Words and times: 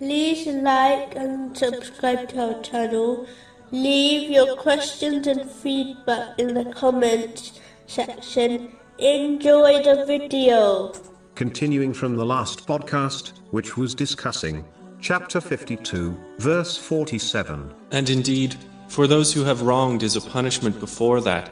like 0.00 1.14
and 1.16 1.56
subscribe 1.56 2.28
to 2.30 2.54
our 2.54 2.62
channel. 2.62 3.26
Leave 3.70 4.30
your 4.30 4.56
questions 4.56 5.26
and 5.26 5.50
feedback 5.50 6.38
in 6.38 6.54
the 6.54 6.64
comments 6.72 7.60
section. 7.86 8.72
Enjoy 8.98 9.82
the 9.82 10.04
video. 10.06 10.92
Continuing 11.34 11.92
from 11.92 12.16
the 12.16 12.24
last 12.24 12.66
podcast, 12.66 13.32
which 13.50 13.76
was 13.76 13.94
discussing 13.94 14.64
chapter 15.00 15.40
52, 15.40 16.16
verse 16.38 16.76
47. 16.76 17.74
And 17.90 18.08
indeed, 18.10 18.56
for 18.88 19.06
those 19.06 19.32
who 19.32 19.44
have 19.44 19.62
wronged 19.62 20.02
is 20.02 20.16
a 20.16 20.30
punishment 20.30 20.78
before 20.78 21.20
that, 21.22 21.50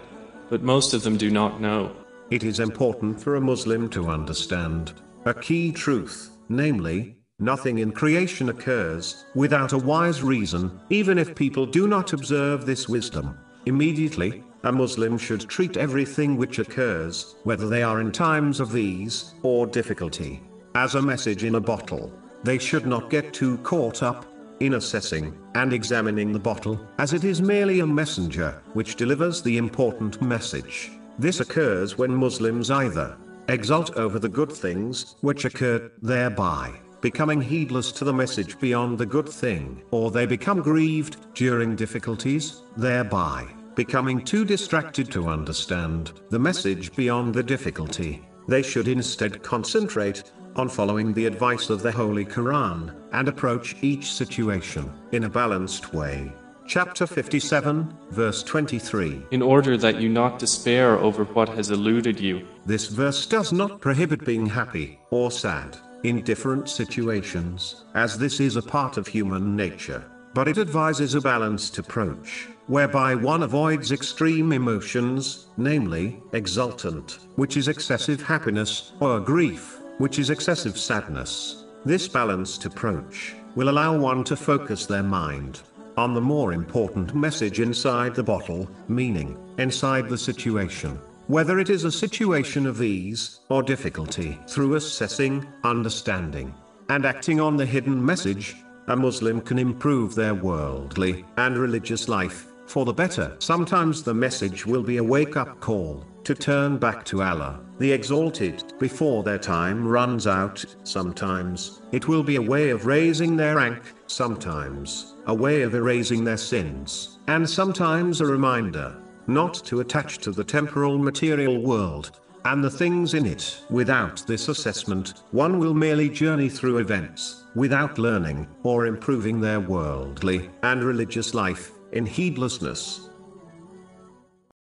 but 0.49 0.63
most 0.63 0.95
of 0.95 1.03
them 1.03 1.17
do 1.17 1.31
not 1.31 1.61
know. 1.61 1.95
It 2.31 2.45
is 2.45 2.61
important 2.61 3.21
for 3.21 3.37
a 3.37 3.41
Muslim 3.41 3.89
to 3.91 4.09
understand 4.09 4.93
a 5.25 5.35
key 5.35 5.73
truth, 5.73 6.31
namely, 6.49 7.17
nothing 7.43 7.79
in 7.79 7.93
creation 7.93 8.49
occurs 8.49 9.27
without 9.35 9.73
a 9.73 9.79
wise 9.79 10.23
reason, 10.23 10.81
even 10.91 11.19
if 11.19 11.35
people 11.35 11.67
do 11.67 11.89
not 11.89 12.13
observe 12.13 12.65
this 12.65 12.89
wisdom. 12.89 13.37
Immediately, 13.67 14.43
a 14.65 14.73
Muslim 14.73 15.19
should 15.19 15.41
treat 15.41 15.77
everything 15.77 16.37
which 16.37 16.59
occurs, 16.59 17.35
whether 17.43 17.69
they 17.69 17.83
are 17.83 18.01
in 18.01 18.13
times 18.13 18.61
of 18.61 18.77
ease 18.77 19.35
or 19.43 19.67
difficulty, 19.67 20.41
as 20.75 20.95
a 20.95 21.03
message 21.03 21.45
in 21.45 21.57
a 21.57 21.61
bottle. 21.61 22.13
They 22.45 22.59
should 22.59 22.87
not 22.87 23.11
get 23.11 23.33
too 23.33 23.59
caught 23.59 24.03
up 24.03 24.27
in 24.61 24.75
assessing 24.75 25.37
and 25.55 25.73
examining 25.73 26.33
the 26.33 26.39
bottle, 26.39 26.81
as 26.99 27.13
it 27.13 27.25
is 27.25 27.43
merely 27.43 27.81
a 27.81 27.87
messenger 27.87 28.63
which 28.73 28.97
delivers 28.97 29.43
the 29.43 29.57
important 29.59 30.23
message. 30.23 30.93
This 31.19 31.41
occurs 31.41 31.99
when 31.99 32.15
Muslims 32.15 32.71
either 32.71 33.17
exult 33.49 33.97
over 33.97 34.19
the 34.19 34.29
good 34.29 34.53
things 34.53 35.17
which 35.21 35.45
occur 35.45 35.91
thereby, 36.01 36.73
becoming 37.03 37.43
heedless 37.43 37.91
to 37.93 38.05
the 38.05 38.13
message 38.13 38.59
beyond 38.61 38.97
the 38.97 39.05
good 39.05 39.29
thing, 39.29 39.83
or 39.91 40.11
they 40.11 40.25
become 40.25 40.63
grieved 40.63 41.17
during 41.35 41.77
difficulties, 41.77 42.63
thereby 42.77 43.47
becoming 43.75 44.25
too 44.25 44.45
distracted 44.45 45.11
to 45.11 45.29
understand 45.29 46.13
the 46.31 46.39
message 46.39 46.95
beyond 46.95 47.35
the 47.35 47.43
difficulty. 47.43 48.25
They 48.49 48.63
should 48.63 48.87
instead 48.87 49.43
concentrate 49.43 50.33
on 50.57 50.69
following 50.69 51.13
the 51.13 51.27
advice 51.27 51.71
of 51.71 51.83
the 51.83 51.91
Holy 51.91 52.25
Quran 52.25 52.95
and 53.13 53.29
approach 53.29 53.75
each 53.83 54.13
situation 54.13 54.93
in 55.11 55.25
a 55.25 55.29
balanced 55.29 55.93
way. 55.93 56.33
Chapter 56.69 57.07
57, 57.07 57.93
verse 58.11 58.43
23. 58.45 59.27
In 59.33 59.43
order 59.43 59.77
that 59.77 60.01
you 60.01 60.09
not 60.09 60.39
despair 60.39 60.99
over 60.99 61.25
what 61.25 61.49
has 61.49 61.71
eluded 61.71 62.21
you. 62.21 62.47
This 62.65 62.87
verse 62.87 63.27
does 63.27 63.53
not 63.53 63.81
prohibit 63.81 64.25
being 64.25 64.47
happy 64.47 65.01
or 65.11 65.31
sad 65.31 65.77
in 66.05 66.23
different 66.23 66.69
situations, 66.69 67.85
as 67.95 68.19
this 68.19 68.41
is 68.41 68.57
a 68.57 68.63
part 68.63 68.97
of 68.97 69.07
human 69.07 69.57
nature, 69.57 70.05
but 70.35 70.49
it 70.49 70.59
advises 70.59 71.15
a 71.15 71.21
balanced 71.21 71.79
approach 71.79 72.49
whereby 72.67 73.15
one 73.15 73.43
avoids 73.43 73.93
extreme 73.93 74.53
emotions, 74.53 75.47
namely, 75.57 76.23
exultant, 76.33 77.19
which 77.37 77.57
is 77.57 77.69
excessive 77.69 78.23
happiness, 78.23 78.93
or 79.01 79.21
grief, 79.21 79.81
which 79.99 80.19
is 80.19 80.31
excessive 80.31 80.79
sadness. 80.79 81.65
This 81.85 82.09
balanced 82.09 82.65
approach 82.65 83.35
will 83.57 83.69
allow 83.69 83.99
one 83.99 84.25
to 84.25 84.37
focus 84.37 84.87
their 84.87 85.03
mind 85.03 85.61
on 85.97 86.15
the 86.15 86.21
more 86.21 86.53
important 86.53 87.15
message 87.15 87.61
inside 87.61 88.15
the 88.15 88.23
bottle, 88.23 88.69
meaning, 88.89 89.37
inside 89.59 90.09
the 90.09 90.17
situation. 90.17 90.99
Whether 91.29 91.61
it 91.61 91.71
is 91.71 91.85
a 91.85 91.93
situation 91.93 92.67
of 92.67 92.83
ease 92.83 93.41
or 93.49 93.63
difficulty, 93.63 94.41
through 94.49 94.75
assessing, 94.75 95.47
understanding, 95.63 96.53
and 96.89 97.07
acting 97.07 97.41
on 97.41 97.57
the 97.57 97.65
hidden 97.65 98.05
message, 98.05 98.57
a 98.89 98.97
Muslim 98.97 99.41
can 99.41 99.57
improve 99.57 100.17
their 100.17 100.35
worldly 100.35 101.25
and 101.37 101.57
religious 101.57 102.09
life 102.09 102.49
for 102.67 102.85
the 102.85 102.93
better. 102.93 103.37
Sometimes 103.39 104.03
the 104.03 104.13
message 104.13 104.67
will 104.67 104.83
be 104.83 104.97
a 104.97 105.05
wake 105.05 105.37
up 105.37 105.61
call 105.61 106.05
to 106.25 106.35
turn 106.35 106.77
back 106.77 107.05
to 107.05 107.23
Allah, 107.23 107.61
the 107.79 107.93
Exalted, 107.93 108.75
before 108.81 109.23
their 109.23 109.39
time 109.39 109.87
runs 109.87 110.27
out. 110.27 110.65
Sometimes 110.83 111.83
it 111.93 112.09
will 112.09 112.25
be 112.25 112.37
a 112.37 112.43
way 112.43 112.71
of 112.71 112.87
raising 112.87 113.37
their 113.37 113.57
rank, 113.57 113.81
sometimes 114.09 115.15
a 115.27 115.35
way 115.35 115.63
of 115.63 115.77
erasing 115.77 116.25
their 116.25 116.37
sins, 116.37 117.21
and 117.29 117.49
sometimes 117.49 118.21
a 118.21 118.27
reminder 118.27 118.97
not 119.27 119.55
to 119.67 119.81
attach 119.81 120.19
to 120.19 120.33
the 120.33 120.45
temporal 120.45 120.99
material 120.99 121.63
world 121.63 122.11
and 122.45 122.63
the 122.63 122.71
things 122.71 123.15
in 123.15 123.27
it. 123.27 123.63
Without 123.71 124.25
this 124.27 124.49
assessment, 124.49 125.23
one 125.31 125.59
will 125.59 125.75
merely 125.75 126.09
journey 126.09 126.49
through 126.49 126.79
events, 126.79 127.45
without 127.55 127.99
learning 127.99 128.49
or 128.63 128.87
improving 128.87 129.41
their 129.41 129.61
worldly 129.61 130.51
and 130.63 130.83
religious 130.83 131.35
life 131.35 131.73
in 131.93 132.07
heedlessness, 132.07 133.11